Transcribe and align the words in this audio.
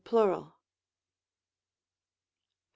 Plural. 0.03 0.41
1. 0.41 0.51